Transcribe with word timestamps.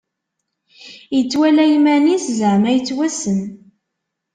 Ittwala 1.19 1.63
iman-is 1.75 2.25
zeɛma 2.39 2.69
yettwassen. 2.71 3.39